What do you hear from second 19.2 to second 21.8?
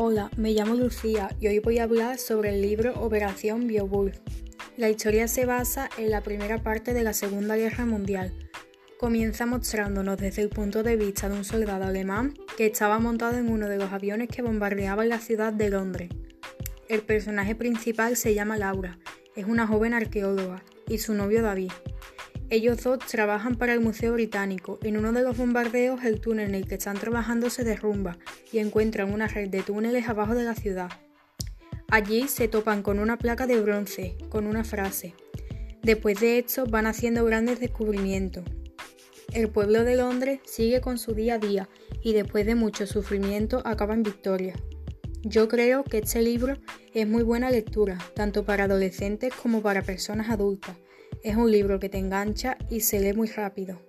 es una joven arqueóloga, y su novio David.